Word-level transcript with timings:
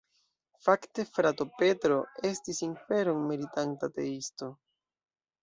Fakte 0.67 1.03
frato 1.17 1.45
Petro 1.59 1.99
estis 2.31 2.63
inferon 2.69 3.21
meritanta 3.27 3.93
ateisto. 3.93 4.51